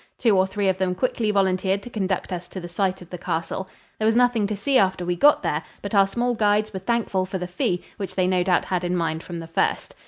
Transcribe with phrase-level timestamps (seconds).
[0.17, 3.19] Two or three of them quickly volunteered to conduct us to the site of the
[3.19, 3.69] castle.
[3.99, 7.23] There was nothing to see after we got there, but our small guides were thankful
[7.27, 9.93] for the fee, which they no doubt had in mind from the first.